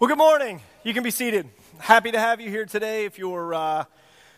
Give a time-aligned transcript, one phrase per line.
[0.00, 0.60] Well, good morning.
[0.84, 1.48] You can be seated.
[1.78, 3.04] Happy to have you here today.
[3.04, 3.84] If you're uh,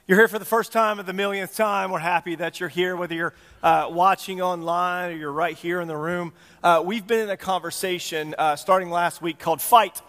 [0.06, 2.96] you're here for the first time or the millionth time, we're happy that you're here.
[2.96, 6.32] Whether you're uh, watching online or you're right here in the room,
[6.64, 10.00] uh, we've been in a conversation uh, starting last week called "Fight,"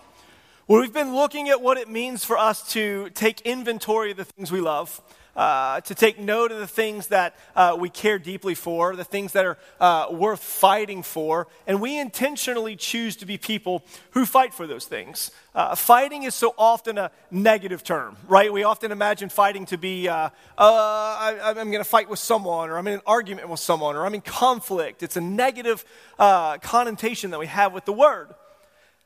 [0.67, 4.23] where we've been looking at what it means for us to take inventory of the
[4.23, 5.02] things we love
[5.36, 9.34] uh, to take note of the things that uh, we care deeply for, the things
[9.34, 14.53] that are uh, worth fighting for, and we intentionally choose to be people who fight
[14.53, 15.31] for those things.
[15.53, 18.52] Uh, fighting is so often a negative term, right?
[18.52, 22.77] We often imagine fighting to be, uh, I, am going to fight with someone, or
[22.77, 25.03] I'm in an argument with someone, or I'm in conflict.
[25.03, 25.84] It's a negative
[26.17, 28.30] connotation that we have with the word.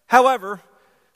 [0.07, 0.61] However,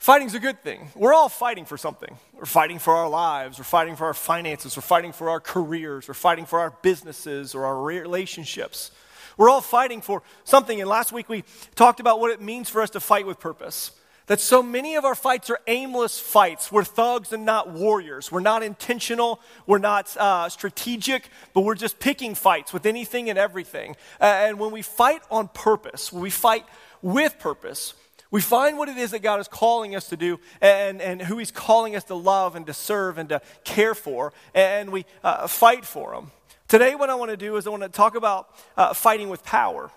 [0.00, 0.88] Fighting's a good thing.
[0.94, 2.16] We're all fighting for something.
[2.32, 6.08] We're fighting for our lives, we're fighting for our finances, we're fighting for our careers,
[6.08, 8.92] we're fighting for our businesses or our relationships.
[9.36, 10.80] We're all fighting for something.
[10.80, 13.92] And last week we talked about what it means for us to fight with purpose.
[14.26, 16.72] That so many of our fights are aimless fights.
[16.72, 18.32] We're thugs and not warriors.
[18.32, 19.42] We're not intentional.
[19.66, 23.96] We're not uh, strategic, but we're just picking fights with anything and everything.
[24.18, 26.64] Uh, and when we fight on purpose, when we fight
[27.02, 27.92] with purpose,
[28.30, 31.38] we find what it is that God is calling us to do and, and who
[31.38, 35.46] He's calling us to love and to serve and to care for, and we uh,
[35.46, 36.30] fight for Him.
[36.68, 39.44] Today, what I want to do is I want to talk about uh, fighting with
[39.44, 39.90] power.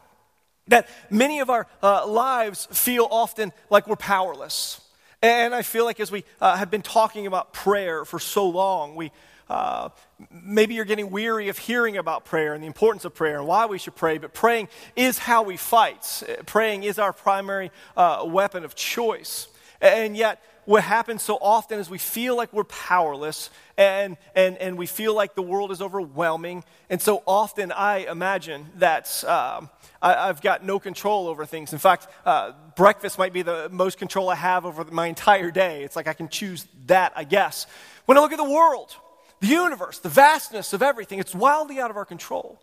[0.69, 4.81] That many of our uh, lives feel often like we're powerless.
[5.21, 8.95] And I feel like as we uh, have been talking about prayer for so long,
[8.95, 9.11] we
[9.53, 9.89] uh,
[10.31, 13.67] maybe you're getting weary of hearing about prayer and the importance of prayer and why
[13.67, 16.23] we should pray, but praying is how we fight.
[16.47, 19.47] Praying is our primary uh, weapon of choice.
[19.79, 24.77] And yet, what happens so often is we feel like we're powerless and, and, and
[24.77, 26.63] we feel like the world is overwhelming.
[26.89, 29.69] And so often I imagine that um,
[30.01, 31.73] I, have got no control over things.
[31.73, 35.83] In fact, uh, breakfast might be the most control I have over my entire day.
[35.83, 37.67] It's like I can choose that, I guess.
[38.05, 38.95] When I look at the world,
[39.43, 41.19] the universe, the vastness of everything.
[41.19, 42.61] It's wildly out of our control.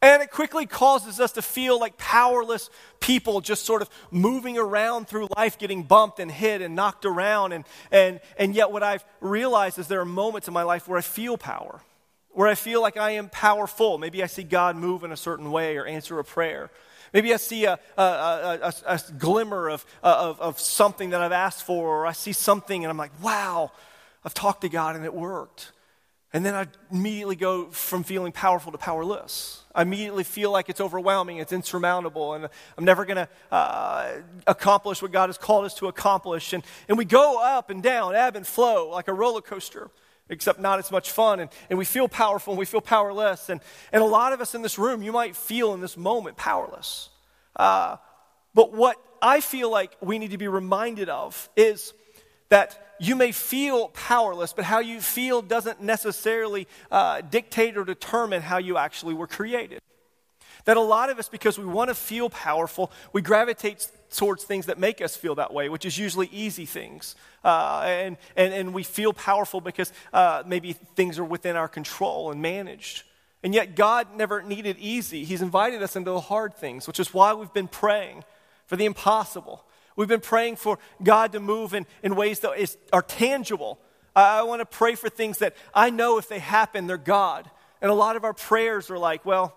[0.00, 5.08] And it quickly causes us to feel like powerless people just sort of moving around
[5.08, 7.52] through life, getting bumped and hit and knocked around.
[7.52, 10.96] And, and, and yet, what I've realized is there are moments in my life where
[10.96, 11.80] I feel power,
[12.30, 13.98] where I feel like I am powerful.
[13.98, 16.70] Maybe I see God move in a certain way or answer a prayer.
[17.12, 21.64] Maybe I see a, a, a, a glimmer of, of, of something that I've asked
[21.64, 23.72] for, or I see something and I'm like, wow,
[24.24, 25.72] I've talked to God and it worked.
[26.32, 29.62] And then I immediately go from feeling powerful to powerless.
[29.74, 32.48] I immediately feel like it's overwhelming, it's insurmountable, and
[32.78, 34.12] I'm never going to uh,
[34.46, 36.54] accomplish what God has called us to accomplish.
[36.54, 39.90] And, and we go up and down, ebb and flow, like a roller coaster,
[40.30, 41.40] except not as much fun.
[41.40, 43.50] And, and we feel powerful and we feel powerless.
[43.50, 43.60] And,
[43.92, 47.10] and a lot of us in this room, you might feel in this moment powerless.
[47.56, 47.96] Uh,
[48.54, 51.92] but what I feel like we need to be reminded of is
[52.52, 58.42] that you may feel powerless, but how you feel doesn't necessarily uh, dictate or determine
[58.42, 59.80] how you actually were created.
[60.66, 64.66] That a lot of us, because we want to feel powerful, we gravitate towards things
[64.66, 67.16] that make us feel that way, which is usually easy things.
[67.42, 72.30] Uh, and, and, and we feel powerful because uh, maybe things are within our control
[72.32, 73.04] and managed.
[73.42, 75.24] And yet, God never needed easy.
[75.24, 78.24] He's invited us into the hard things, which is why we've been praying
[78.66, 79.64] for the impossible
[79.96, 83.78] We've been praying for God to move in, in ways that is, are tangible.
[84.14, 87.50] I, I want to pray for things that I know if they happen, they're God.
[87.80, 89.56] And a lot of our prayers are like, well,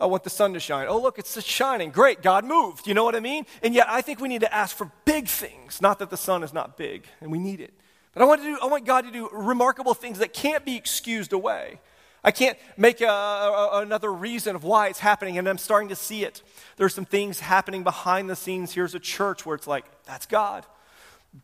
[0.00, 0.86] I want the sun to shine.
[0.88, 1.90] Oh, look, it's shining.
[1.90, 2.86] Great, God moved.
[2.86, 3.46] You know what I mean?
[3.62, 5.80] And yet, I think we need to ask for big things.
[5.80, 7.72] Not that the sun is not big, and we need it.
[8.12, 10.76] But I want, to do, I want God to do remarkable things that can't be
[10.76, 11.80] excused away.
[12.24, 15.96] I can't make a, a, another reason of why it's happening, and I'm starting to
[15.96, 16.42] see it.
[16.76, 18.72] There's some things happening behind the scenes.
[18.72, 20.64] Here's a church where it's like, that's God.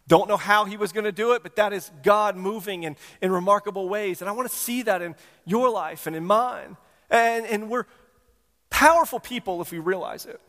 [0.09, 2.97] Don't know how he was going to do it, but that is God moving in,
[3.21, 4.23] in remarkable ways.
[4.23, 6.77] And I want to see that in your life and in mine.
[7.11, 7.87] And, and we're
[8.71, 10.41] powerful people if we realize it.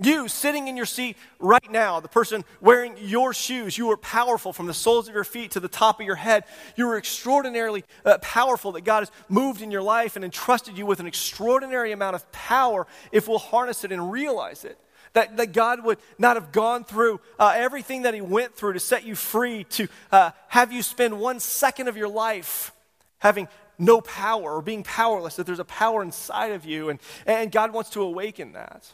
[0.00, 4.52] You sitting in your seat right now, the person wearing your shoes, you are powerful
[4.52, 6.44] from the soles of your feet to the top of your head.
[6.76, 10.86] You are extraordinarily uh, powerful that God has moved in your life and entrusted you
[10.86, 14.78] with an extraordinary amount of power if we'll harness it and realize it.
[15.14, 18.80] That, that God would not have gone through uh, everything that He went through to
[18.80, 22.72] set you free, to uh, have you spend one second of your life
[23.18, 23.48] having
[23.78, 27.72] no power or being powerless, that there's a power inside of you, and, and God
[27.72, 28.92] wants to awaken that.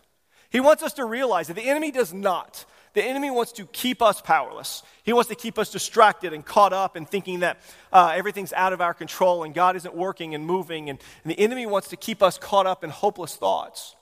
[0.55, 2.65] He wants us to realize that the enemy does not.
[2.93, 4.85] The enemy wants to keep us powerless.
[5.03, 7.61] He wants to keep us distracted and caught up and thinking that
[7.93, 10.91] uh, everything's out of our control and God isn't working and moving.
[10.91, 13.97] And, and the enemy wants to keep us caught up in hopeless thoughts.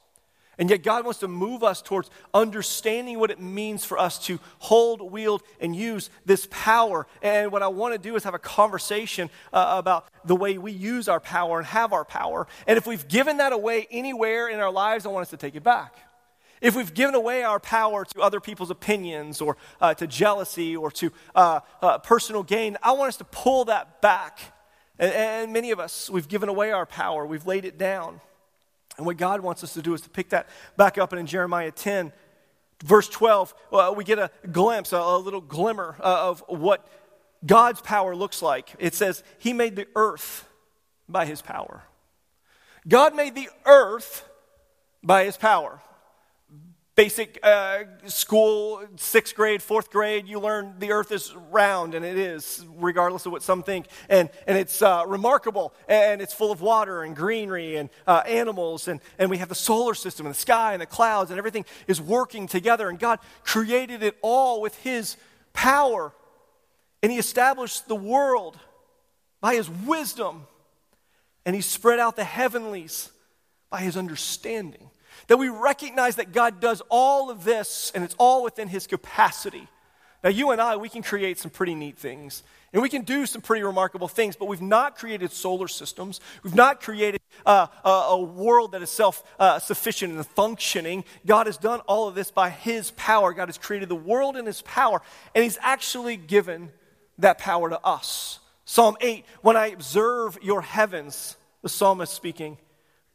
[0.59, 4.39] And yet, God wants to move us towards understanding what it means for us to
[4.59, 7.07] hold, wield, and use this power.
[7.23, 10.73] And what I want to do is have a conversation uh, about the way we
[10.73, 12.47] use our power and have our power.
[12.67, 15.55] And if we've given that away anywhere in our lives, I want us to take
[15.55, 15.97] it back.
[16.63, 20.93] If we've given away our power to other people's opinions or uh, to jealousy or
[20.93, 24.39] to uh, uh personal gain, I want us to pull that back.
[24.97, 28.21] And, and many of us, we've given away our power, we've laid it down.
[28.97, 31.13] And what God wants us to do is to pick that back up.
[31.13, 32.13] And in Jeremiah 10,
[32.85, 36.87] verse 12, uh, we get a glimpse, a, a little glimmer uh, of what
[37.45, 38.73] God's power looks like.
[38.79, 40.47] It says, He made the earth
[41.09, 41.83] by His power.
[42.87, 44.29] God made the earth
[45.03, 45.81] by His power
[46.95, 52.19] basic uh, school, sixth grade, fourth grade, you learn the earth is round, and it
[52.19, 53.87] is, regardless of what some think.
[54.09, 58.89] And, and it's uh, remarkable, and it's full of water and greenery and uh, animals,
[58.89, 61.65] and, and we have the solar system and the sky and the clouds, and everything
[61.87, 62.89] is working together.
[62.89, 65.17] And God created it all with His
[65.55, 66.13] power,
[67.03, 68.59] and He established the world
[69.41, 70.47] by His wisdom,
[71.47, 73.11] and He spread out the heavenlies
[73.71, 74.91] by His understanding.
[75.29, 79.69] That we recognize that God does all of this and it's all within His capacity.
[80.23, 82.43] Now, you and I, we can create some pretty neat things.
[82.73, 86.21] And we can do some pretty remarkable things, but we've not created solar systems.
[86.43, 91.05] We've not created uh, a, a, world that is self uh, sufficient and functioning.
[91.27, 93.35] God has done all of this by His power.
[93.35, 95.03] God has created the world in His power,
[95.35, 96.71] and He's actually given
[97.19, 98.39] that power to us.
[98.65, 102.57] Psalm 8 When I observe your heavens, the psalmist speaking,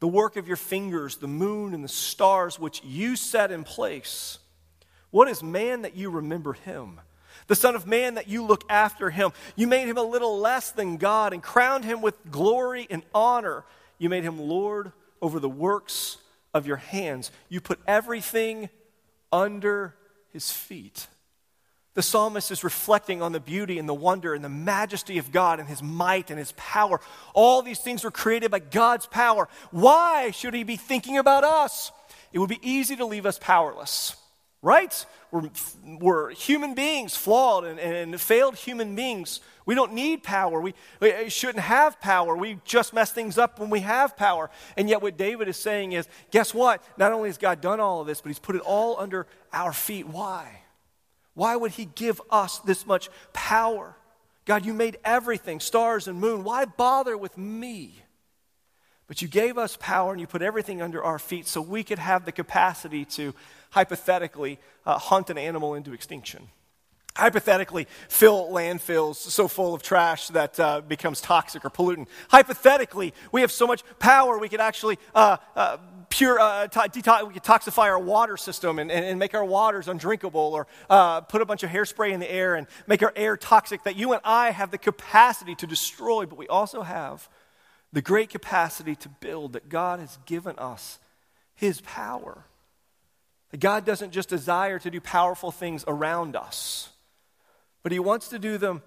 [0.00, 4.38] the work of your fingers, the moon and the stars which you set in place.
[5.10, 7.00] What is man that you remember him?
[7.46, 9.32] The Son of Man that you look after him.
[9.56, 13.64] You made him a little less than God and crowned him with glory and honor.
[13.96, 14.92] You made him Lord
[15.22, 16.18] over the works
[16.52, 17.30] of your hands.
[17.48, 18.68] You put everything
[19.32, 19.94] under
[20.30, 21.06] his feet.
[21.98, 25.58] The psalmist is reflecting on the beauty and the wonder and the majesty of God
[25.58, 27.00] and his might and his power.
[27.34, 29.48] All these things were created by God's power.
[29.72, 31.90] Why should he be thinking about us?
[32.32, 34.14] It would be easy to leave us powerless,
[34.62, 34.94] right?
[35.32, 35.50] We're,
[35.98, 39.40] we're human beings, flawed and, and failed human beings.
[39.66, 40.60] We don't need power.
[40.60, 42.36] We, we shouldn't have power.
[42.36, 44.50] We just mess things up when we have power.
[44.76, 46.80] And yet, what David is saying is guess what?
[46.96, 49.72] Not only has God done all of this, but he's put it all under our
[49.72, 50.06] feet.
[50.06, 50.60] Why?
[51.38, 53.94] Why would He give us this much power?
[54.44, 56.42] God, you made everything, stars and moon.
[56.42, 58.02] Why bother with me?
[59.06, 62.00] But you gave us power and you put everything under our feet so we could
[62.00, 63.36] have the capacity to
[63.70, 66.48] hypothetically uh, hunt an animal into extinction
[67.18, 72.06] hypothetically fill landfills so full of trash that uh, becomes toxic or pollutant.
[72.30, 77.34] Hypothetically, we have so much power we could actually uh, uh, pure, uh, to- we
[77.34, 81.42] could toxify our water system and, and, and make our waters undrinkable, or uh, put
[81.42, 83.84] a bunch of hairspray in the air and make our air toxic.
[83.84, 87.28] That you and I have the capacity to destroy, but we also have
[87.92, 90.98] the great capacity to build that God has given us
[91.54, 92.44] His power.
[93.58, 96.90] God doesn't just desire to do powerful things around us
[97.82, 98.82] but He wants to do them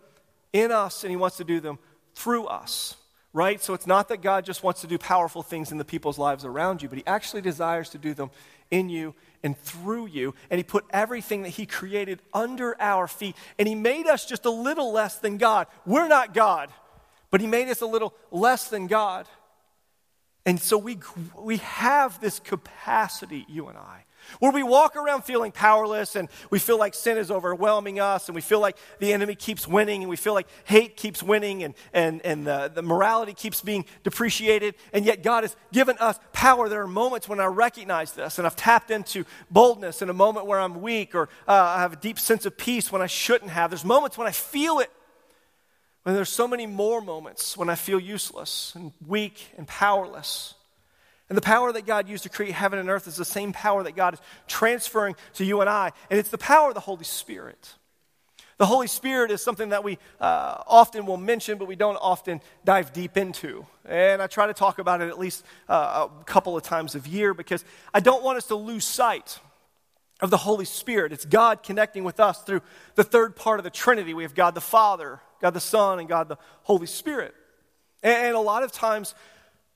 [0.54, 1.80] in us and He wants to do them
[2.14, 2.96] through us,
[3.34, 3.62] right?
[3.62, 6.44] So it's not that God just wants to do powerful things in the people's lives
[6.44, 8.30] around you, but He actually desires to do them
[8.70, 10.34] in you and through you.
[10.50, 13.36] And He put everything that He created under our feet.
[13.58, 15.68] And He made us just a little less than God.
[15.86, 16.70] We're not God,
[17.30, 19.28] but He made us a little less than God.
[20.46, 20.98] And so we,
[21.38, 24.06] we have this capacity, you and I,
[24.40, 28.36] where we walk around feeling powerless and we feel like sin is overwhelming us and
[28.36, 31.74] we feel like the enemy keeps winning and we feel like hate keeps winning and,
[31.94, 34.76] and, and the, the morality keeps being depreciated.
[34.94, 36.70] And yet God has given us power.
[36.70, 40.46] There are moments when I recognize this and I've tapped into boldness in a moment
[40.46, 43.52] where I'm weak or uh, I have a deep sense of peace when I shouldn't
[43.52, 43.70] have.
[43.72, 44.92] There's moments when I feel it.
[46.06, 50.56] And there's so many more moments when I feel useless and weak and powerless.
[51.32, 53.84] And the power that God used to create heaven and earth is the same power
[53.84, 54.20] that God is
[54.50, 55.94] transferring to you and I.
[56.10, 57.74] And it's the power of the Holy Spirit.
[58.58, 62.42] The Holy Spirit is something that we uh, often will mention, but we don't often
[62.66, 63.66] dive deep into.
[63.86, 67.00] And I try to talk about it at least uh, a couple of times a
[67.00, 69.40] year because I don't want us to lose sight
[70.20, 71.14] of the Holy Spirit.
[71.14, 72.62] It's God connecting with us through
[72.96, 74.14] the third part of the Trinity.
[74.14, 77.34] We have God the Father, God the Son, and God the Holy Spirit.
[78.04, 79.14] And a lot of times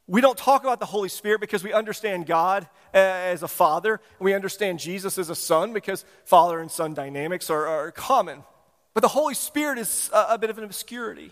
[0.07, 4.25] we don't talk about the Holy Spirit because we understand God as a father, and
[4.25, 8.43] we understand Jesus as a son because father and son dynamics are, are common.
[8.93, 11.31] But the Holy Spirit is a, a, bit of an obscurity.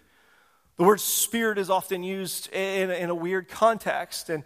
[0.78, 4.44] The word spirit is often used in, in a weird context, and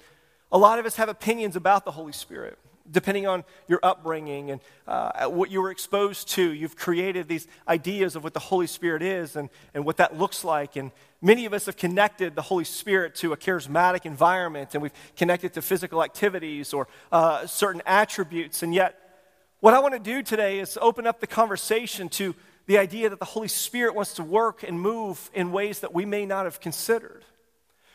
[0.51, 2.59] a lot of us have opinions about the Holy Spirit.
[2.89, 8.15] depending on your upbringing and uh, what you were exposed to, you've created these ideas
[8.15, 10.75] of what the Holy Spirit is and, and what that looks like.
[10.75, 10.91] And
[11.21, 15.53] many of us have connected the Holy Spirit to a charismatic environment, and we've connected
[15.53, 18.63] to physical activities or uh, certain attributes.
[18.63, 18.99] And yet,
[19.59, 22.35] what I want to do today is open up the conversation to
[22.67, 26.05] the idea that the Holy Spirit wants to work and move in ways that we
[26.05, 27.23] may not have considered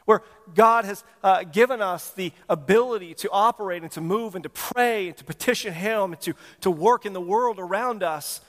[0.04, 0.22] where
[0.54, 5.08] God has uh, given us the ability to operate and to move and to pray
[5.08, 8.40] and to petition Him and to, to work in the world around us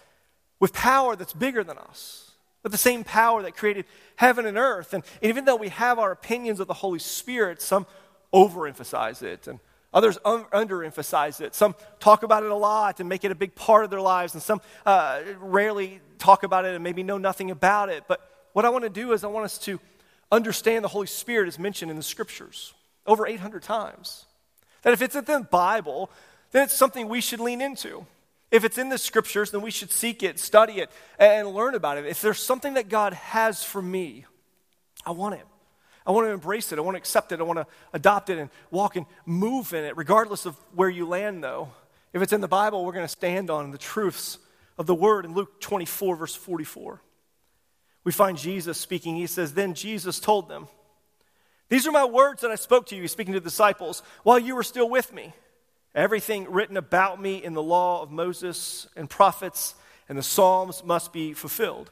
[0.60, 2.32] with power that's bigger than us,
[2.64, 4.94] with the same power that created heaven and earth.
[4.94, 7.86] And, and even though we have our opinions of the Holy Spirit, some
[8.34, 9.60] overemphasize it and
[9.94, 11.54] others un- underemphasize it.
[11.54, 14.34] Some talk about it a lot and make it a big part of their lives,
[14.34, 18.06] and some uh, rarely talk about it and maybe know nothing about it.
[18.08, 19.80] But what I want to do is I want us to
[20.32, 22.74] understand the Holy Spirit is mentioned in the scriptures
[23.06, 24.26] over 800 times.
[24.82, 26.10] That if it's in the Bible,
[26.52, 28.06] then it's something we should lean into.
[28.54, 31.98] If it's in the scriptures, then we should seek it, study it, and learn about
[31.98, 32.06] it.
[32.06, 34.26] If there's something that God has for me,
[35.06, 35.46] I want it.
[36.08, 36.78] I want to embrace it.
[36.78, 37.42] I want to accept it.
[37.42, 41.06] I want to adopt it and walk and move in it, regardless of where you
[41.06, 41.70] land, though.
[42.14, 44.38] If it's in the Bible, we're going to stand on the truths
[44.78, 47.02] of the word in Luke 24, verse 44
[48.04, 49.16] we find Jesus speaking.
[49.16, 50.68] He says, Then Jesus told them,
[51.70, 54.56] These are my words that I spoke to you, speaking to the disciples, while you
[54.56, 55.34] were still with me.
[55.96, 59.76] Everything written about me in the law of Moses and prophets
[60.10, 61.92] and the Psalms must be fulfilled.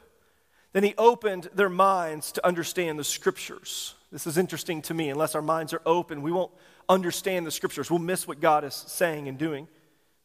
[0.72, 3.94] Then he opened their minds to understand the scriptures.
[4.10, 5.10] This is interesting to me.
[5.10, 6.52] Unless our minds are open, we won't
[6.88, 7.90] understand the scriptures.
[7.90, 9.68] We'll miss what God is saying and doing.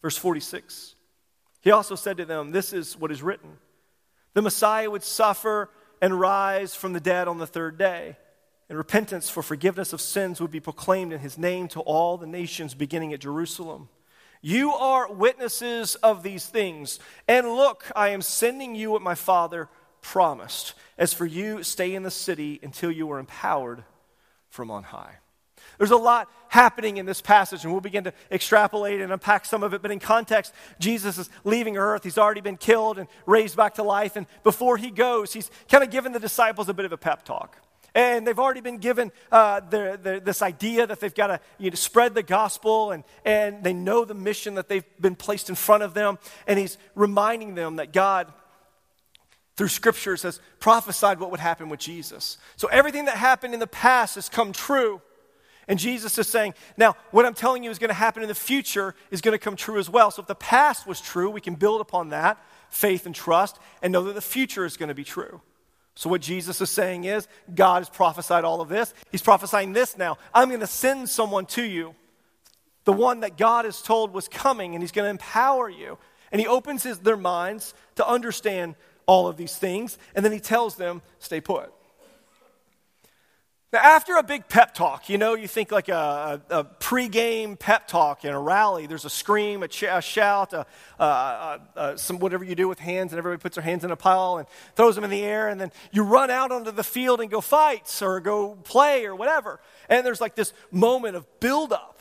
[0.02, 0.96] Verse 46.
[1.62, 3.58] He also said to them, This is what is written
[4.34, 5.70] the Messiah would suffer
[6.00, 8.18] and rise from the dead on the third day.
[8.70, 12.28] And repentance for forgiveness of sins would be proclaimed in his name to all the
[12.28, 13.88] nations, beginning at Jerusalem.
[14.42, 17.00] You are witnesses of these things.
[17.28, 19.70] And look, I am sending you what my Father
[20.02, 20.74] promised.
[20.98, 23.84] As for you, stay in the city until you are empowered
[24.50, 25.16] from on high.
[25.78, 29.64] There's a lot happening in this passage, and we'll begin to extrapolate and unpack some
[29.64, 29.82] of it.
[29.82, 32.04] But in context, Jesus is leaving earth.
[32.04, 34.16] He's already been killed and raised back to life.
[34.16, 37.24] And before he goes, he's kind of given the disciples a bit of a pep
[37.24, 37.58] talk.
[37.98, 41.72] And they've already been given uh, the, the, this idea that they've got to you
[41.72, 45.56] know, spread the gospel, and, and they know the mission that they've been placed in
[45.56, 46.20] front of them.
[46.46, 48.32] And he's reminding them that God
[49.56, 52.38] through scriptures has prophesied what would happen with Jesus.
[52.56, 55.02] So everything that happened in the past has come true.
[55.68, 58.36] And Jesus is saying, now, what I'm telling you is going to happen in the
[58.36, 60.12] future is going to come true as well.
[60.12, 62.38] So if the past was true, we can build upon that
[62.70, 65.42] faith and trust and know that the future is going to be true.
[65.98, 68.94] So what Jesus is saying is, God has prophesied all of this.
[69.12, 70.20] He's prophesying this now.
[70.32, 71.96] I'm going to send someone to you,
[72.86, 75.98] the one that God has told was coming, and he's going to empower you.
[76.32, 78.76] And he opens his, their minds to understand
[79.08, 81.74] all of these things, and then he tells them, stay put.
[83.74, 87.60] Now, after a big pep talk, you know, you think like a, a, a pregame
[87.60, 88.88] pep talk in a rally.
[88.88, 93.18] There's a scream, a, ch- a shout, a, some whatever you do with hands, and
[93.18, 94.48] everybody puts their hands in a pile and
[94.78, 97.42] throws them in the air, and then you run out onto the field and go
[97.42, 99.60] fight or go play or whatever.
[99.90, 102.00] And there's like this moment of buildup.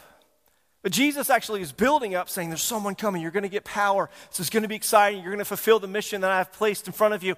[0.82, 3.20] But Jesus actually is building up, saying, There's someone coming.
[3.20, 4.08] You're going to get power.
[4.30, 5.20] This is going to be exciting.
[5.20, 7.34] You're going to fulfill the mission that I've placed in front of you.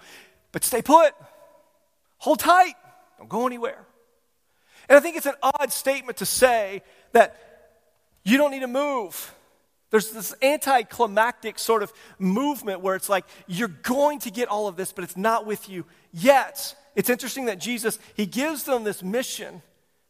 [0.52, 1.14] But stay put,
[2.18, 2.75] hold tight,
[3.16, 3.88] don't go anywhere.
[4.88, 7.37] And I think it's an odd statement to say that
[8.25, 9.35] you don't need to move.
[9.90, 14.76] There's this anticlimactic sort of movement where it's like you're going to get all of
[14.76, 16.75] this, but it's not with you yet.
[16.95, 19.62] It's interesting that Jesus, he gives them this mission,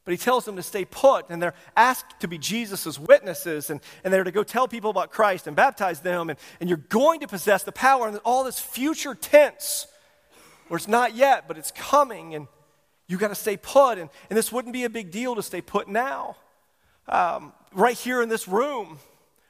[0.04, 3.80] but he tells them to stay put, and they're asked to be Jesus' witnesses, and,
[4.02, 7.20] and they're to go tell people about Christ and baptize them, and, and you're going
[7.20, 9.86] to possess the power, and all this future tense
[10.68, 12.48] where it's not yet, but it's coming, and
[13.08, 13.98] you got to stay put.
[13.98, 16.36] And, and this wouldn't be a big deal to stay put now.
[17.08, 18.98] Um, right here in this room,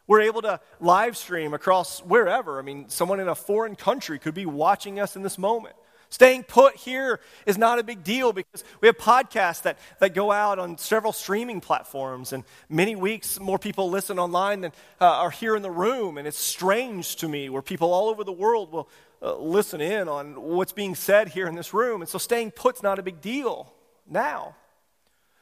[0.06, 2.58] we're able to live stream across wherever.
[2.58, 5.74] I mean, someone in a foreign country could be watching us in this moment.
[6.10, 10.32] Staying put here is not a big deal because we have podcasts that, that go
[10.32, 14.72] out on several streaming platforms, and many weeks more people listen online than
[15.02, 16.16] uh, are here in the room.
[16.16, 18.88] And it's strange to me where people all over the world will
[19.20, 22.00] uh, listen in on what's being said here in this room.
[22.00, 23.72] And so staying put's not a big deal
[24.08, 24.54] now.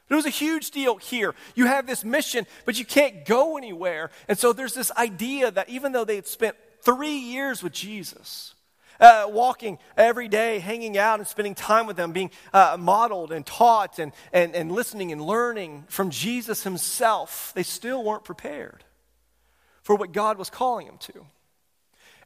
[0.09, 1.35] But it was a huge deal here.
[1.55, 4.11] You have this mission, but you can't go anywhere.
[4.29, 8.55] And so there's this idea that even though they had spent three years with Jesus,
[9.01, 13.45] uh, walking every day, hanging out and spending time with them, being uh, modeled and
[13.45, 18.85] taught and, and, and listening and learning from Jesus himself, they still weren't prepared
[19.83, 21.27] for what God was calling them to.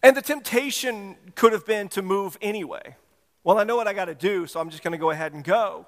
[0.02, 2.96] And the temptation could have been to move anyway.
[3.44, 5.32] Well, I know what I got to do, so I'm just going to go ahead
[5.32, 5.86] and go.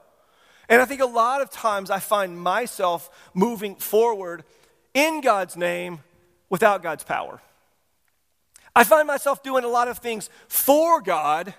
[0.68, 4.44] And I think a lot of times I find myself moving forward
[4.94, 6.00] in God's name
[6.48, 7.40] without God's power.
[8.74, 11.54] I find myself doing a lot of things for God,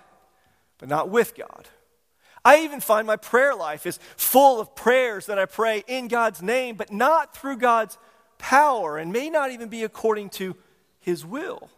[0.79, 1.67] but not with God.
[2.45, 6.41] I even find my prayer life is full of prayers that I pray in God's
[6.41, 7.98] name, but not through God's
[8.38, 10.55] power, and may not even be according to
[11.00, 11.69] His will.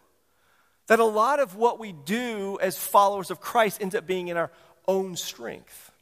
[0.86, 4.36] That a lot of what we do as followers of Christ ends up being in
[4.36, 4.50] our
[4.86, 5.92] own strength.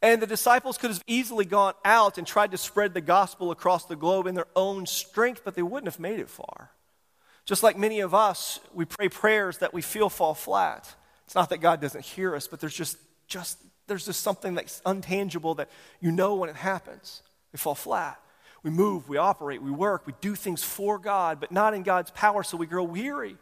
[0.00, 3.84] And the disciples could have easily gone out and tried to spread the gospel across
[3.84, 6.70] the globe in their own strength, but they wouldn't have made it far.
[7.44, 10.94] Just like many of us, we pray prayers that we feel fall flat.
[11.24, 14.80] It's not that God doesn't hear us, but there's just, just, there's just something that's
[14.82, 15.68] untangible that
[16.00, 17.22] you know when it happens.
[17.52, 18.20] We fall flat.
[18.62, 22.10] We move, we operate, we work, we do things for God, but not in God's
[22.10, 23.36] power, so we grow weary.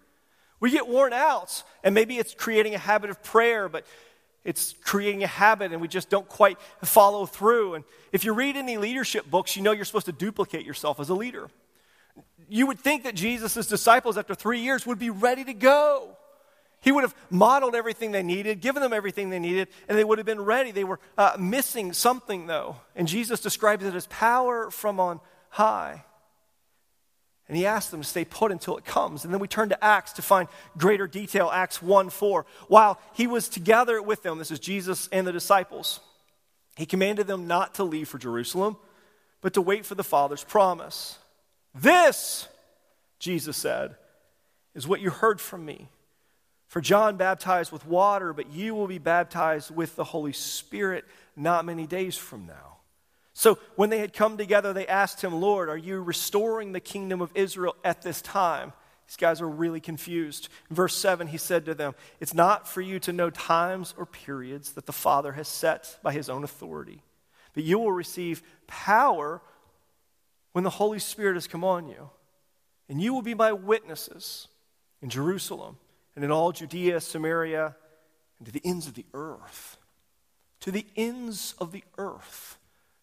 [0.59, 3.85] We get worn out, and maybe it's creating a habit of prayer, but
[4.47, 7.75] it's creating a habit and we just don't quite follow through.
[7.75, 11.09] And if you read any leadership books, you know you're supposed to duplicate yourself as
[11.09, 11.51] a leader.
[12.49, 16.17] You would think that Jesus' disciples, after three years, would be ready to go.
[16.81, 20.19] He would have modeled everything they needed, given them everything they needed, and they would
[20.19, 20.71] have been ready.
[20.71, 22.77] They were uh, missing something, though.
[22.95, 26.05] And Jesus describes it as power from on high.
[27.49, 29.25] And he asked them to stay put until it comes.
[29.25, 32.45] And then we turn to Acts to find greater detail, Acts 1 4.
[32.69, 36.01] While he was together with them, this is Jesus and the disciples,
[36.77, 38.77] he commanded them not to leave for Jerusalem,
[39.41, 41.19] but to wait for the Father's promise.
[41.75, 42.49] This,
[43.19, 43.97] Jesus said,
[44.75, 45.89] is what you heard from me.
[46.67, 51.05] For John baptized with water, but you will be baptized with the Holy Spirit
[51.37, 52.76] not many days from now.
[53.39, 57.21] So when they had come together, they asked him, Lord, are you restoring the kingdom
[57.21, 58.73] of Israel at this time?
[59.07, 60.49] These guys were really confused.
[60.71, 64.07] In verse 7, he said to them, It's not for you to know times or
[64.07, 67.03] periods that the Father has set by his own authority,
[67.53, 69.43] but you will receive power
[70.53, 72.09] when the Holy Spirit has come on you.
[72.89, 74.49] And you will be my witnesses
[75.03, 75.77] in Jerusalem
[76.15, 77.77] and in all Judea, Samaria,
[78.39, 79.77] and to the ends of the earth.
[80.61, 82.56] To the ends of the earth.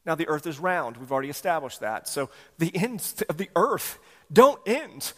[0.05, 0.97] Now, the earth is round.
[0.97, 2.07] We've already established that.
[2.07, 3.99] So the ends of the earth
[4.31, 5.13] don't end.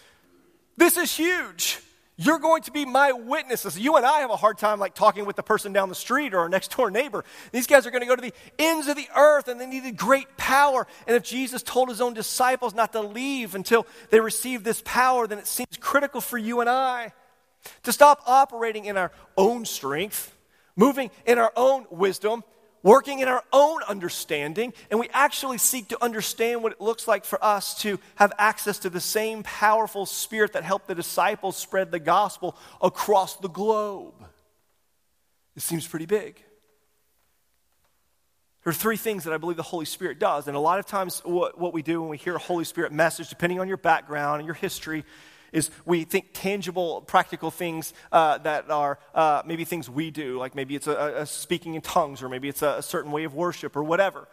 [0.78, 1.80] This is huge.
[2.18, 3.78] You're going to be my witnesses.
[3.78, 6.34] You and I have a hard time like talking with the person down the street
[6.34, 7.26] or our next door neighbor.
[7.52, 9.98] These guys are going to go to the ends of the earth and they needed
[9.98, 10.88] great power.
[11.08, 15.28] And if Jesus told his own disciples not to leave until they received this power,
[15.28, 17.12] then it seems critical for you and I
[17.84, 20.34] to stop operating in our own strength,
[20.76, 22.44] moving in our own wisdom,
[22.86, 27.26] working in our own understanding, and we actually seek to understand what it looks like
[27.26, 31.90] for us to have access to the same powerful spirit that helped the disciples spread
[31.90, 34.14] the gospel across the globe.
[35.56, 36.40] It seems pretty big.
[38.64, 40.48] There are three things that I believe the Holy Spirit does.
[40.48, 42.92] And a lot of times, what, what we do when we hear a Holy Spirit
[42.92, 45.06] message, depending on your background and your history,
[45.52, 50.56] is we think tangible, practical things uh, that are uh, maybe things we do, like
[50.56, 53.34] maybe it's a, a speaking in tongues, or maybe it's a, a certain way of
[53.34, 54.28] worship, or whatever.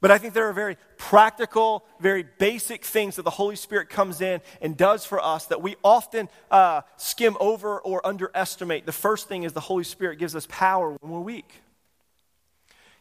[0.00, 4.22] But I think there are very practical, very basic things that the Holy Spirit comes
[4.22, 8.86] in and does for us that we often uh, skim over or underestimate.
[8.86, 11.52] The first thing is the Holy Spirit gives us power when we're weak.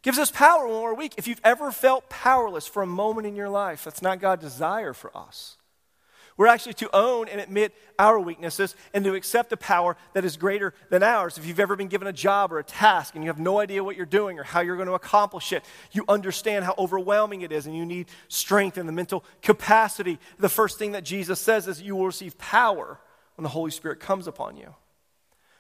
[0.02, 1.14] Gives us power when we're weak.
[1.18, 4.94] If you've ever felt powerless for a moment in your life, that's not God's desire
[4.94, 5.56] for us.
[6.40, 10.38] We're actually to own and admit our weaknesses and to accept a power that is
[10.38, 11.38] greater than ours.
[11.38, 13.84] If you've ever been given a job or a task and you have no idea
[13.84, 17.52] what you're doing or how you're going to accomplish it, you understand how overwhelming it
[17.52, 20.18] is and you need strength and the mental capacity.
[20.38, 23.02] The first thing that Jesus says is you will receive power
[23.36, 24.74] when the Holy Spirit comes upon you.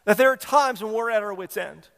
[0.06, 1.90] That there are times when we're at our wits' end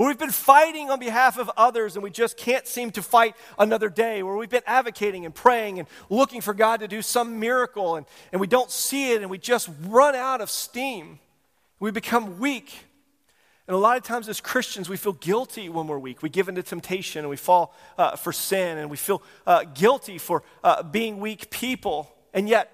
[0.00, 3.36] where we've been fighting on behalf of others and we just can't seem to fight
[3.58, 7.38] another day, where we've been advocating and praying and looking for God to do some
[7.38, 11.18] miracle and, and we don't see it and we just run out of steam.
[11.80, 12.86] We become weak.
[13.68, 16.22] And a lot of times as Christians, we feel guilty when we're weak.
[16.22, 20.16] We give into temptation and we fall uh, for sin and we feel uh, guilty
[20.16, 22.10] for uh, being weak people.
[22.32, 22.72] And yet,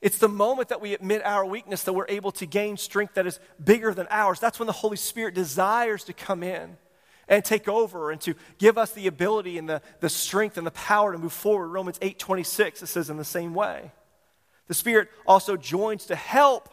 [0.00, 3.26] it's the moment that we admit our weakness that we're able to gain strength that
[3.26, 4.40] is bigger than ours.
[4.40, 6.78] That's when the Holy Spirit desires to come in
[7.28, 10.70] and take over and to give us the ability and the, the strength and the
[10.70, 11.68] power to move forward.
[11.68, 13.92] Romans 8 26, it says in the same way.
[14.68, 16.70] The Spirit also joins to help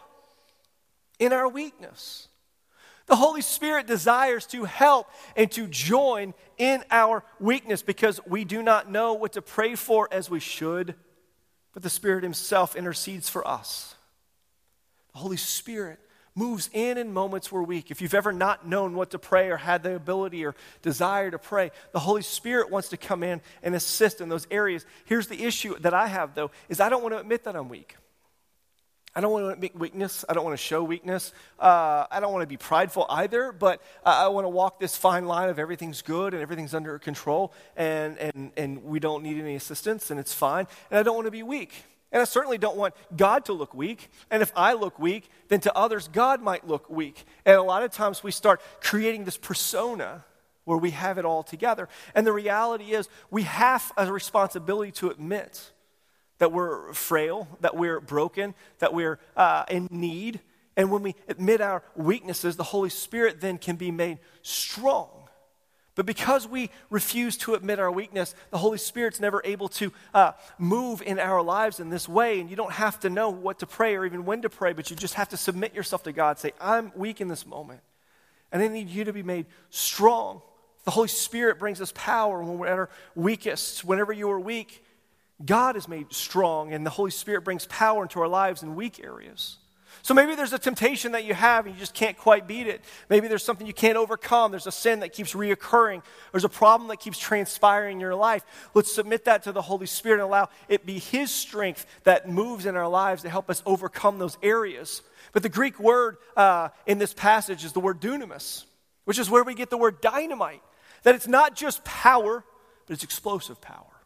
[1.19, 2.29] in our weakness.
[3.07, 8.61] The Holy Spirit desires to help and to join in our weakness because we do
[8.61, 10.95] not know what to pray for as we should
[11.77, 13.93] but the Spirit Himself intercedes for us.
[15.13, 15.99] The Holy Spirit
[16.33, 17.91] moves in in moments we're weak.
[17.91, 21.37] If you've ever not known what to pray or had the ability or desire to
[21.37, 24.87] pray, the Holy Spirit wants to come in and assist in those areas.
[25.05, 27.69] Here's the issue that I have, though, is I don't want to admit that I'm
[27.69, 27.95] weak.
[29.17, 30.23] I don't want to make weakness.
[30.29, 31.33] I don't want to show weakness.
[31.59, 35.25] Uh, I don't want to be prideful either, but I want to walk this fine
[35.25, 39.55] line of everything's good and everything's under control and, and, and we don't need any
[39.55, 40.67] assistance and it's fine.
[40.91, 41.73] And I don't want to be weak.
[42.11, 44.11] And I certainly don't want God to look weak.
[44.29, 47.25] And if I look weak, then to others, God might look weak.
[47.43, 50.25] And a lot of times we start creating this persona
[50.65, 51.89] where we have it all together.
[52.13, 55.71] And the reality is, we have a responsibility to admit
[56.39, 60.39] that we're frail, that we're broken, that we're uh, in need.
[60.75, 65.09] And when we admit our weaknesses, the Holy Spirit then can be made strong.
[65.95, 70.33] But because we refuse to admit our weakness, the Holy Spirit's never able to uh,
[70.59, 72.39] move in our lives in this way.
[72.39, 74.91] And you don't have to know what to pray or even when to pray, but
[74.91, 76.37] you just have to submit yourself to God.
[76.37, 77.81] Say, I'm weak in this moment.
[78.51, 80.43] And I need you to be made strong.
[80.85, 83.83] The Holy Spirit brings us power when we're at our weakest.
[83.83, 84.85] Whenever you are weak,
[85.45, 88.99] God is made strong, and the Holy Spirit brings power into our lives in weak
[89.03, 89.57] areas.
[90.01, 92.81] So maybe there's a temptation that you have and you just can't quite beat it.
[93.09, 94.51] Maybe there's something you can't overcome.
[94.51, 96.01] There's a sin that keeps reoccurring.
[96.31, 98.45] There's a problem that keeps transpiring in your life.
[98.73, 102.65] Let's submit that to the Holy Spirit and allow it be His strength that moves
[102.65, 105.01] in our lives to help us overcome those areas.
[105.33, 108.63] But the Greek word uh, in this passage is the word dunamis,
[109.05, 110.61] which is where we get the word dynamite.
[111.03, 112.43] That it's not just power,
[112.85, 113.96] but it's explosive power.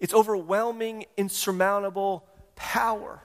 [0.00, 3.22] It's overwhelming, insurmountable power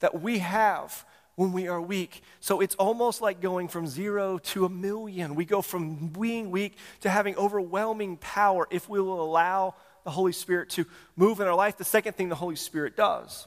[0.00, 2.22] that we have when we are weak.
[2.40, 5.34] So it's almost like going from zero to a million.
[5.34, 9.74] We go from being weak to having overwhelming power if we will allow
[10.04, 11.76] the Holy Spirit to move in our life.
[11.76, 13.46] The second thing the Holy Spirit does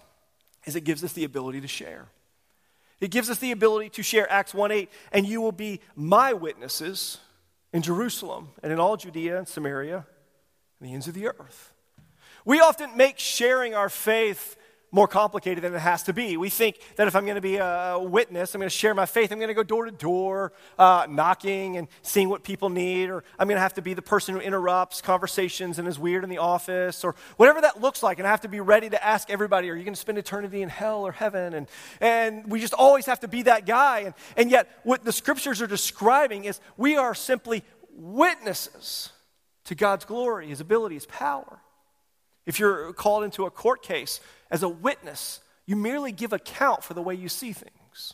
[0.66, 2.08] is it gives us the ability to share.
[3.00, 6.34] It gives us the ability to share Acts 1 8, and you will be my
[6.34, 7.20] witnesses
[7.72, 10.06] in Jerusalem and in all Judea and Samaria
[10.80, 11.74] and the ends of the earth.
[12.46, 14.58] We often make sharing our faith
[14.92, 16.38] more complicated than it has to be.
[16.38, 19.06] We think that if I'm going to be a witness, I'm going to share my
[19.06, 23.10] faith, I'm going to go door to door, uh, knocking and seeing what people need,
[23.10, 26.24] or I'm going to have to be the person who interrupts conversations and is weird
[26.24, 28.20] in the office, or whatever that looks like.
[28.20, 30.62] And I have to be ready to ask everybody, are you going to spend eternity
[30.62, 31.54] in hell or heaven?
[31.54, 31.68] And,
[32.00, 34.00] and we just always have to be that guy.
[34.00, 39.12] And, and yet, what the scriptures are describing is we are simply witnesses
[39.66, 41.60] to God's glory, His ability, His power.
[42.48, 46.96] If you're called into a court case as a witness, you merely give account for
[46.96, 48.14] the way you see things.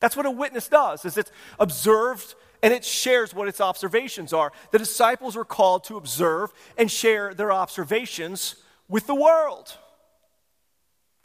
[0.00, 4.52] That's what a witness does, is it's observed and it shares what its observations are.
[4.72, 8.56] The disciples were called to observe and share their observations
[8.88, 9.76] with the world.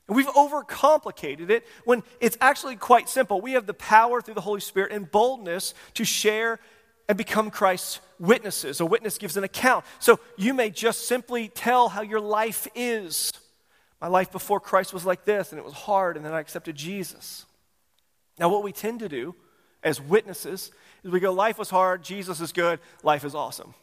[0.08, 3.42] And we've overcomplicated it when it's actually quite simple.
[3.42, 6.60] We have the power through the Holy Spirit and boldness to share
[7.08, 8.80] and become Christ's witnesses.
[8.80, 9.86] A witness gives an account.
[10.00, 13.32] So you may just simply tell how your life is.
[14.02, 16.76] My life before Christ was like this, and it was hard, and then I accepted
[16.76, 17.46] Jesus.
[18.38, 19.36] Now, what we tend to do
[19.84, 20.72] as witnesses
[21.04, 23.74] is we go, Life was hard, Jesus is good, life is awesome.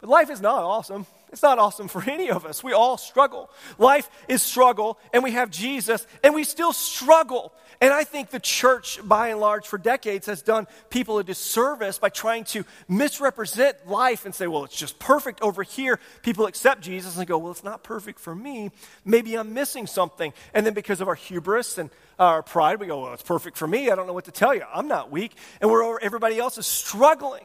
[0.00, 1.06] But life is not awesome.
[1.32, 2.64] It's not awesome for any of us.
[2.64, 3.50] We all struggle.
[3.78, 7.52] Life is struggle, and we have Jesus, and we still struggle.
[7.82, 11.98] And I think the church, by and large, for decades, has done people a disservice
[11.98, 15.98] by trying to misrepresent life and say, well, it's just perfect over here.
[16.22, 18.70] People accept Jesus and go, well, it's not perfect for me.
[19.04, 20.34] Maybe I'm missing something.
[20.52, 23.66] And then because of our hubris and our pride, we go, well, it's perfect for
[23.66, 23.90] me.
[23.90, 24.64] I don't know what to tell you.
[24.74, 25.32] I'm not weak.
[25.62, 27.44] And we're over, everybody else is struggling.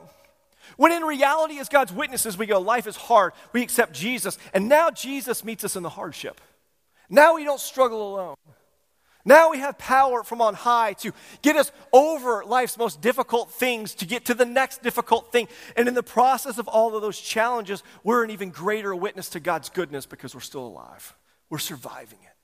[0.78, 3.34] When in reality, as God's witnesses, we go, life is hard.
[3.54, 4.38] We accept Jesus.
[4.54, 6.42] And now Jesus meets us in the hardship.
[7.10, 8.36] Now we don't struggle alone.
[9.28, 13.96] Now we have power from on high to get us over life's most difficult things,
[13.96, 15.48] to get to the next difficult thing.
[15.76, 19.40] And in the process of all of those challenges, we're an even greater witness to
[19.40, 21.16] God's goodness because we're still alive.
[21.50, 22.35] We're surviving it.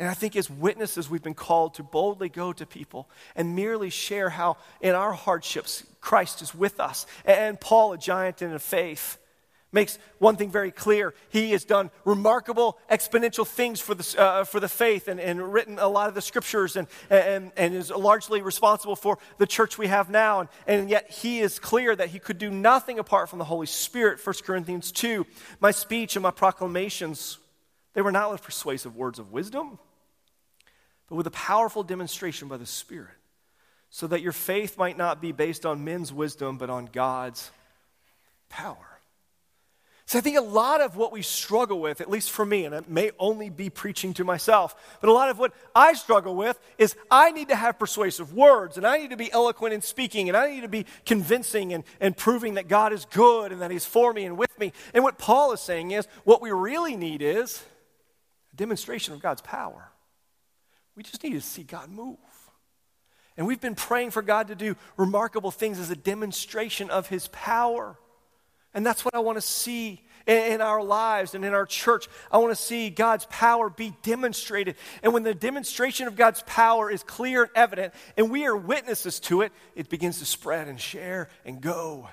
[0.00, 3.90] And I think as witnesses, we've been called to boldly go to people and merely
[3.90, 7.04] share how in our hardships, Christ is with us.
[7.26, 9.18] And Paul, a giant in the faith,
[9.72, 11.12] makes one thing very clear.
[11.28, 15.78] He has done remarkable, exponential things for the, uh, for the faith and, and written
[15.78, 19.88] a lot of the scriptures and, and, and is largely responsible for the church we
[19.88, 20.40] have now.
[20.40, 23.66] And, and yet he is clear that he could do nothing apart from the Holy
[23.66, 24.18] Spirit.
[24.24, 25.26] 1 Corinthians 2
[25.60, 27.36] My speech and my proclamations,
[27.92, 29.78] they were not with persuasive words of wisdom
[31.10, 33.08] but with a powerful demonstration by the Spirit,
[33.90, 37.50] so that your faith might not be based on men's wisdom, but on God's
[38.48, 38.86] power.
[40.06, 42.74] So I think a lot of what we struggle with, at least for me, and
[42.74, 46.58] it may only be preaching to myself, but a lot of what I struggle with
[46.78, 50.28] is I need to have persuasive words, and I need to be eloquent in speaking,
[50.28, 53.70] and I need to be convincing and, and proving that God is good and that
[53.70, 54.72] He's for me and with me.
[54.94, 57.62] And what Paul is saying is what we really need is
[58.52, 59.89] a demonstration of God's power.
[61.00, 62.18] We just need to see God move.
[63.38, 67.26] And we've been praying for God to do remarkable things as a demonstration of His
[67.28, 67.96] power.
[68.74, 72.06] And that's what I want to see in, our lives and in our church.
[72.30, 74.76] I want to see God's power be demonstrated.
[75.02, 79.20] And when the demonstration of God's power is clear and evident, and we are witnesses
[79.20, 82.10] to it, it begins to spread and share and go.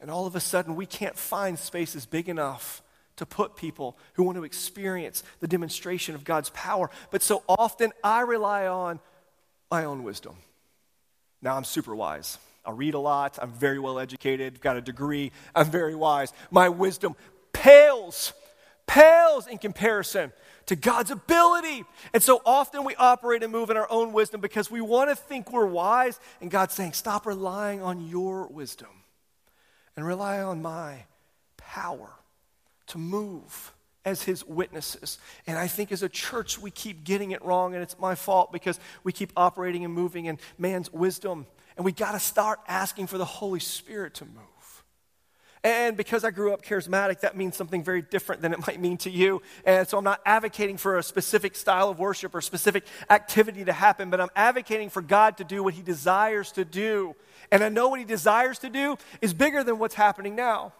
[0.00, 2.82] And all of a sudden, we can't find spaces big enough
[3.18, 6.90] to put people who want to experience the demonstration of God's power.
[7.10, 9.00] But so often, I rely on
[9.70, 10.36] my own wisdom.
[11.42, 12.38] Now, I'm super wise.
[12.64, 13.38] I read a lot.
[13.40, 15.32] I'm very well educated, got a degree.
[15.54, 16.32] I'm very wise.
[16.50, 17.14] My wisdom
[17.52, 18.32] pales,
[18.86, 20.32] pales in comparison
[20.66, 21.84] to God's ability.
[22.12, 25.16] And so often we operate and move in our own wisdom because we want to
[25.16, 26.20] think we're wise.
[26.40, 28.88] And God's saying, stop relying on your wisdom
[29.96, 31.04] and rely on my
[31.56, 32.10] power
[32.88, 33.72] to move
[34.04, 35.18] as his witnesses.
[35.46, 38.52] And I think as a church, we keep getting it wrong, and it's my fault
[38.52, 41.46] because we keep operating and moving in man's wisdom
[41.78, 44.84] and we got to start asking for the Holy Spirit to move.
[45.62, 48.96] And because I grew up charismatic, that means something very different than it might mean
[48.98, 49.42] to you.
[49.64, 53.72] And so I'm not advocating for a specific style of worship or specific activity to
[53.72, 57.14] happen, but I'm advocating for God to do what He desires to do.
[57.52, 60.72] And I know what He desires to do is bigger than what's happening now.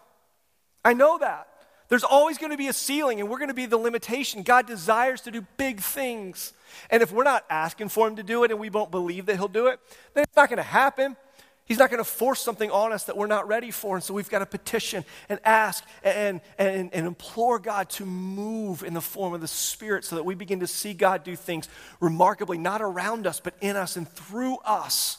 [0.83, 1.48] I know that.
[1.89, 4.43] There's always going to be a ceiling, and we're going to be the limitation.
[4.43, 6.53] God desires to do big things.
[6.91, 9.37] And if we're not asking for Him to do it and we don't believe that
[9.37, 9.79] He'll do it,
[10.13, 11.17] then it's not going to happen.
[11.65, 13.95] He's not going to force something on us that we're not ready for.
[13.95, 18.83] And so we've got to petition and ask and, and, and implore God to move
[18.83, 21.69] in the form of the Spirit so that we begin to see God do things
[21.99, 25.17] remarkably, not around us, but in us and through us.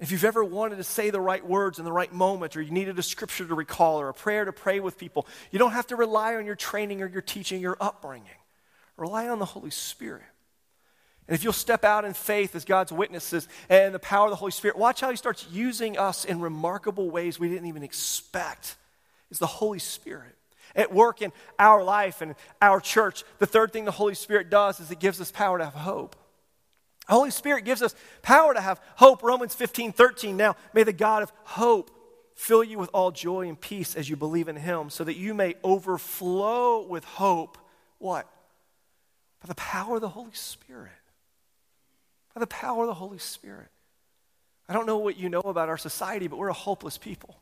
[0.00, 2.70] If you've ever wanted to say the right words in the right moment, or you
[2.70, 5.86] needed a scripture to recall, or a prayer to pray with people, you don't have
[5.88, 8.26] to rely on your training or your teaching, your upbringing.
[8.96, 10.22] Rely on the Holy Spirit.
[11.28, 14.36] And if you'll step out in faith as God's witnesses and the power of the
[14.36, 18.76] Holy Spirit, watch how He starts using us in remarkable ways we didn't even expect.
[19.30, 20.34] It's the Holy Spirit
[20.74, 23.22] at work in our life and our church.
[23.38, 26.16] The third thing the Holy Spirit does is it gives us power to have hope.
[27.10, 29.22] Holy Spirit gives us power to have hope.
[29.22, 30.36] Romans 15, 13.
[30.36, 31.90] Now, may the God of hope
[32.34, 35.34] fill you with all joy and peace as you believe in him, so that you
[35.34, 37.58] may overflow with hope.
[37.98, 38.26] What?
[39.42, 40.92] By the power of the Holy Spirit.
[42.34, 43.68] By the power of the Holy Spirit.
[44.68, 47.36] I don't know what you know about our society, but we're a hopeless people.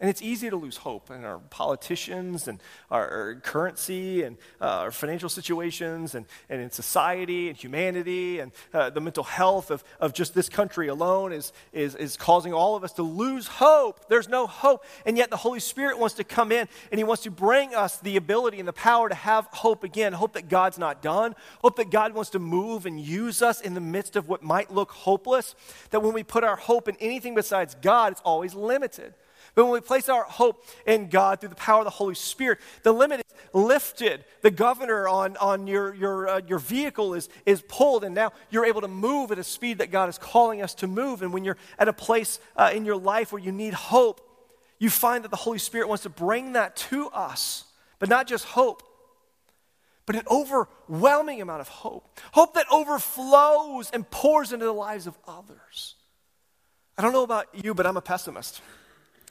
[0.00, 4.90] And it's easy to lose hope in our politicians and our, currency and uh, our
[4.92, 10.12] financial situations and, and in society and humanity and uh, the mental health of, of
[10.14, 14.08] just this country alone is, is, is causing all of us to lose hope.
[14.08, 14.84] There's no hope.
[15.04, 17.98] And yet the Holy Spirit wants to come in and He wants to bring us
[17.98, 20.12] the ability and the power to have hope again.
[20.12, 21.34] Hope that God's not done.
[21.60, 24.72] Hope that God wants to move and use us in the midst of what might
[24.72, 25.56] look hopeless.
[25.90, 29.14] That when we put our hope in anything besides God, it's always limited.
[29.58, 32.60] But when we place our hope in God through the power of the Holy Spirit,
[32.84, 34.24] the limit is lifted.
[34.42, 38.66] The governor on, on your, your, uh, your vehicle is, is pulled, and now you're
[38.66, 41.22] able to move at a speed that God is calling us to move.
[41.22, 44.20] And when you're at a place uh, in your life where you need hope,
[44.78, 47.64] you find that the Holy Spirit wants to bring that to us.
[47.98, 48.84] But not just hope,
[50.06, 52.20] but an overwhelming amount of hope.
[52.30, 55.96] Hope that overflows and pours into the lives of others.
[56.96, 58.62] I don't know about you, but I'm a pessimist.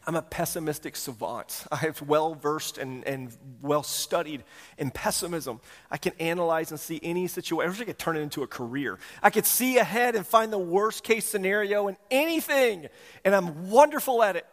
[0.08, 1.65] I'm a pessimistic savant.
[1.72, 4.43] I have well versed and, and well studied
[4.78, 5.60] in pessimism.
[5.91, 7.82] I can analyze and see any situation.
[7.82, 8.98] I could turn it into a career.
[9.22, 12.88] I could see ahead and find the worst case scenario in anything,
[13.26, 14.48] and I'm wonderful at it.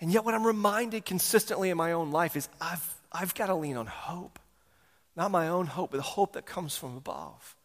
[0.00, 3.54] And yet, what I'm reminded consistently in my own life is I've, I've got to
[3.54, 4.38] lean on hope.
[5.16, 7.56] Not my own hope, but the hope that comes from above.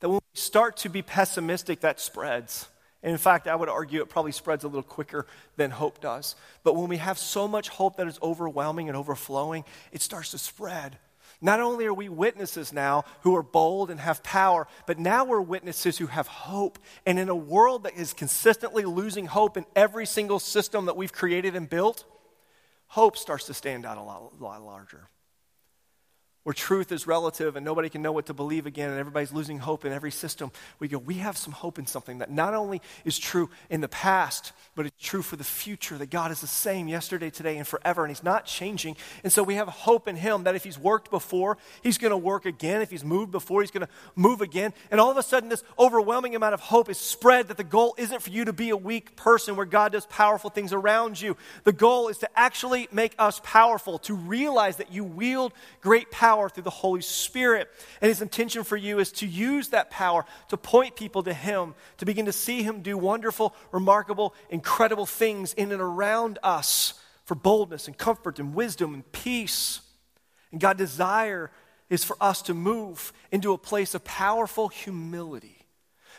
[0.00, 2.68] That when we start to be pessimistic, that spreads.
[3.02, 6.36] In fact, I would argue it probably spreads a little quicker than hope does.
[6.62, 10.38] But when we have so much hope that is overwhelming and overflowing, it starts to
[10.38, 10.98] spread.
[11.40, 15.40] Not only are we witnesses now who are bold and have power, but now we're
[15.40, 16.78] witnesses who have hope.
[17.04, 21.12] And in a world that is consistently losing hope in every single system that we've
[21.12, 22.04] created and built,
[22.86, 25.08] hope starts to stand out a lot, a lot larger.
[26.44, 29.58] Where truth is relative and nobody can know what to believe again and everybody's losing
[29.58, 30.50] hope in every system,
[30.80, 33.88] we go, we have some hope in something that not only is true in the
[33.88, 37.66] past, but it's true for the future, that God is the same yesterday, today, and
[37.66, 38.96] forever, and He's not changing.
[39.22, 42.16] And so we have hope in Him that if He's worked before, He's going to
[42.16, 42.82] work again.
[42.82, 44.72] If He's moved before, He's going to move again.
[44.90, 47.94] And all of a sudden, this overwhelming amount of hope is spread that the goal
[47.98, 51.36] isn't for you to be a weak person where God does powerful things around you.
[51.64, 56.31] The goal is to actually make us powerful, to realize that you wield great power
[56.48, 57.68] through the Holy Spirit.
[58.00, 61.74] And His intention for you is to use that power to point people to Him,
[61.98, 67.34] to begin to see Him do wonderful, remarkable, incredible things in and around us for
[67.34, 69.80] boldness and comfort and wisdom and peace.
[70.50, 71.50] And God's desire
[71.88, 75.61] is for us to move into a place of powerful humility.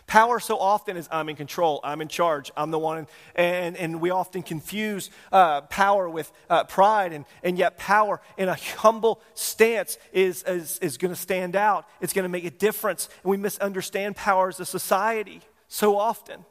[0.08, 3.08] Power so often is I'm in control, I'm in charge, I'm the one.
[3.36, 8.50] And, and we often confuse uh, power with uh, pride, and, and yet power in
[8.50, 11.88] a humble stance is, is, is going to stand out.
[12.02, 13.10] It's going to make a difference.
[13.24, 16.46] And we misunderstand power as a society so often.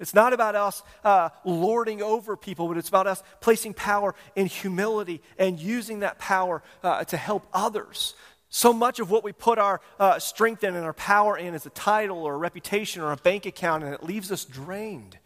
[0.00, 4.46] It's not about us uh, lording over people, but it's about us placing power in
[4.46, 8.14] humility and using that power uh, to help others.
[8.56, 11.66] So much of what we put our uh, strength in and our power in is
[11.66, 15.18] a title or a reputation or a bank account, and it leaves us drained.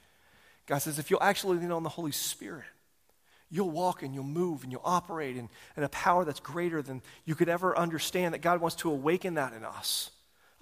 [0.64, 2.64] God says, if you'll actually lean on the Holy Spirit,
[3.50, 7.02] you'll walk and you'll move and you'll operate in, in a power that's greater than
[7.26, 10.10] you could ever understand, that God wants to awaken that in us.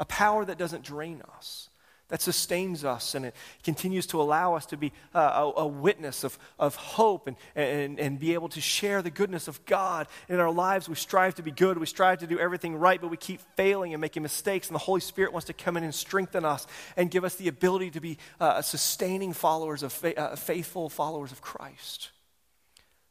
[0.00, 1.68] A power that doesn't drain us
[2.08, 5.18] that sustains us and it continues to allow us to be uh,
[5.56, 9.48] a, a, witness of, of hope and, and, and be able to share the goodness
[9.48, 10.88] of God in our lives.
[10.88, 13.92] We strive to be good, we strive to do everything right, but we keep failing
[13.92, 14.68] and making mistakes.
[14.68, 16.66] And the Holy Spirit wants to come in and strengthen us
[16.96, 21.40] and give us the ability to be uh, sustaining followers of uh, faithful followers of
[21.40, 22.10] Christ.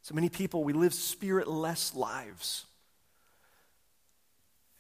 [0.04, 2.66] So many people, we live spiritless lives.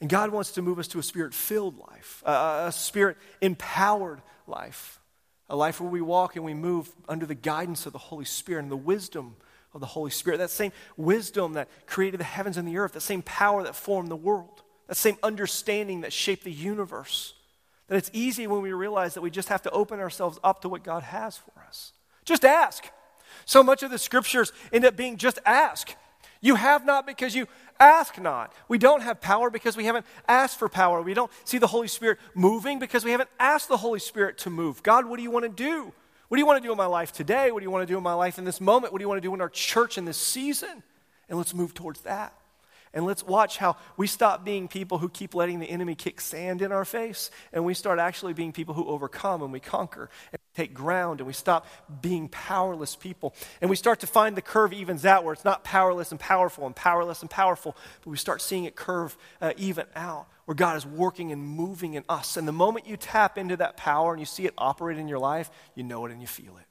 [0.01, 4.99] And God wants to move us to a spirit filled life, a spirit empowered life,
[5.49, 8.63] a life where we walk and we move under the guidance of the Holy Spirit
[8.63, 9.35] and the wisdom
[9.73, 10.37] of the Holy Spirit.
[10.37, 14.09] That same wisdom that created the heavens and the earth, that same power that formed
[14.09, 17.33] the world, that same understanding that shaped the universe.
[17.87, 20.69] That it's easy when we realize that we just have to open ourselves up to
[20.69, 21.93] what God has for us.
[22.23, 22.89] Just ask.
[23.45, 25.93] So much of the scriptures end up being just ask.
[26.41, 27.47] You have not because you
[27.79, 28.53] ask not.
[28.67, 31.01] We don't have power because we haven't asked for power.
[31.01, 34.49] We don't see the Holy Spirit moving because we haven't asked the Holy Spirit to
[34.49, 34.83] move.
[34.83, 35.93] God, what do you want to do?
[36.27, 37.51] What do you want to do in my life today?
[37.51, 38.91] What do you want to do in my life in this moment?
[38.91, 40.83] What do you want to do in our church in this season?
[41.29, 42.33] And let's move towards that.
[42.95, 46.61] And let's watch how we stop being people who keep letting the enemy kick sand
[46.61, 50.39] in our face, and we start actually being people who overcome and we conquer and
[50.55, 51.67] take ground, and we stop
[52.01, 53.35] being powerless people.
[53.59, 56.65] And we start to find the curve evens out where it's not powerless and powerful
[56.65, 60.77] and powerless and powerful, but we start seeing it curve uh, even out where God
[60.77, 62.37] is working and moving in us.
[62.37, 65.19] And the moment you tap into that power and you see it operate in your
[65.19, 66.65] life, you know it and you feel it.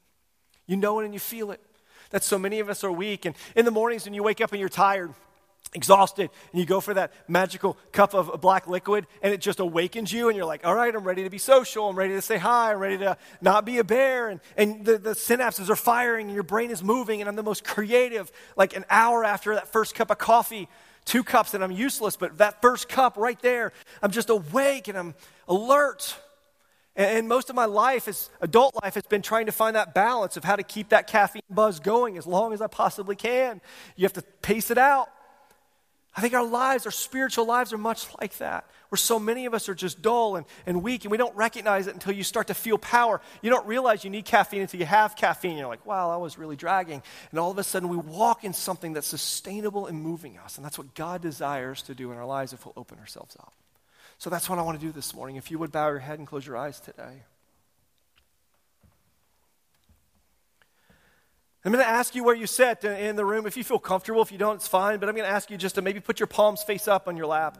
[0.66, 1.60] You know it and you feel it.
[2.10, 3.26] That so many of us are weak.
[3.26, 5.12] And in the mornings when you wake up and you're tired,
[5.74, 10.12] exhausted and you go for that magical cup of black liquid and it just awakens
[10.12, 11.88] you and you're like all right i'm ready to be social.
[11.88, 12.72] I'm ready to say hi.
[12.72, 14.28] I'm ready to not be a bear.
[14.28, 17.42] And, and the, the synapses are firing and your brain is moving and i'm the
[17.42, 18.30] most creative.
[18.56, 20.68] Like an hour after that first cup of coffee
[21.04, 24.96] two cups and i'm useless but that first cup right there i'm just awake and
[24.96, 25.14] i'm
[25.48, 26.16] alert.
[26.96, 30.36] And most of my life, as adult life, has been trying to find that balance
[30.36, 33.60] of how to keep that caffeine buzz going as long as I possibly can.
[33.96, 35.08] You have to pace it out.
[36.16, 39.54] I think our lives, our spiritual lives, are much like that, where so many of
[39.54, 42.46] us are just dull and, and weak, and we don't recognize it until you start
[42.46, 43.20] to feel power.
[43.42, 45.56] You don't realize you need caffeine until you have caffeine.
[45.56, 47.02] You're like, wow, I was really dragging.
[47.32, 50.56] And all of a sudden, we walk in something that's sustainable and moving us.
[50.56, 53.52] And that's what God desires to do in our lives if we'll open ourselves up.
[54.18, 55.34] So that's what I want to do this morning.
[55.34, 57.24] If you would bow your head and close your eyes today.
[61.64, 63.46] I'm going to ask you where you sit in the room.
[63.46, 64.98] If you feel comfortable, if you don't, it's fine.
[64.98, 67.16] But I'm going to ask you just to maybe put your palms face up on
[67.16, 67.56] your lap.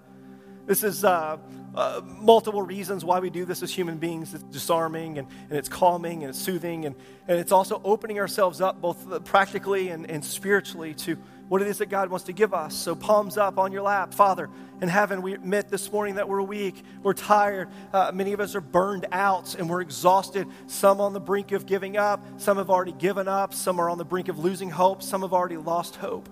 [0.67, 1.38] This is uh,
[1.75, 4.35] uh, multiple reasons why we do this as human beings.
[4.35, 6.97] It's disarming and, and it's calming and it's soothing and,
[7.29, 11.16] and it's also opening ourselves up both practically and, and spiritually to
[11.49, 12.74] what it is that God wants to give us.
[12.74, 14.14] So, palms up on your lap.
[14.14, 14.49] Father,
[14.80, 17.68] in heaven, we admit this morning that we're weak, we're tired.
[17.92, 20.47] Uh, many of us are burned out and we're exhausted.
[20.66, 23.99] Some on the brink of giving up, some have already given up, some are on
[23.99, 26.28] the brink of losing hope, some have already lost hope.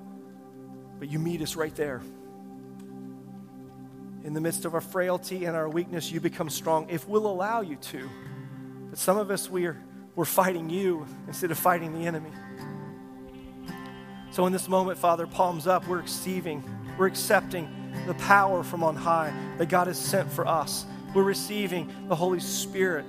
[0.98, 2.00] But you meet us right there.
[4.24, 7.60] In the midst of our frailty and our weakness, you become strong if we'll allow
[7.60, 8.08] you to.
[8.90, 9.76] But some of us, we're,
[10.14, 12.30] we're fighting you instead of fighting the enemy.
[14.32, 16.64] So in this moment, Father, palms up, we're receiving,
[16.96, 17.68] we're accepting
[18.06, 20.86] the power from on high that God has sent for us.
[21.14, 23.04] We're receiving the Holy Spirit,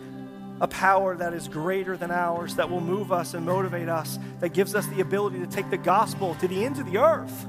[0.60, 4.50] a power that is greater than ours, that will move us and motivate us, that
[4.50, 7.48] gives us the ability to take the gospel to the ends of the earth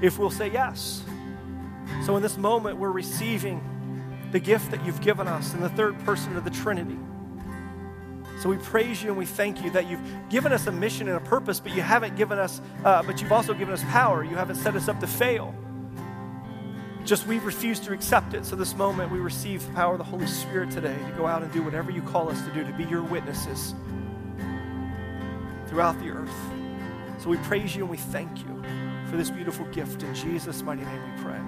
[0.00, 1.02] if we'll say yes.
[2.06, 3.60] So in this moment, we're receiving
[4.32, 6.98] the gift that you've given us in the third person of the Trinity.
[8.42, 11.16] So we praise you and we thank you that you've given us a mission and
[11.16, 14.24] a purpose, but you haven't given us, uh, but you've also given us power.
[14.24, 15.54] You haven't set us up to fail.
[17.04, 18.44] Just we refuse to accept it.
[18.44, 21.42] So this moment we receive the power of the Holy Spirit today to go out
[21.42, 23.74] and do whatever you call us to do, to be your witnesses
[25.68, 26.34] throughout the earth.
[27.18, 28.62] So we praise you and we thank you
[29.08, 30.02] for this beautiful gift.
[30.02, 31.40] In Jesus' mighty name we pray.